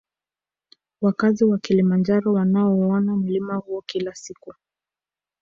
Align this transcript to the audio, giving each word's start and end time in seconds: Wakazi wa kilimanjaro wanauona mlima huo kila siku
Wakazi 1.01 1.43
wa 1.45 1.57
kilimanjaro 1.57 2.33
wanauona 2.33 3.15
mlima 3.15 3.55
huo 3.55 3.81
kila 3.85 4.15
siku 4.15 4.53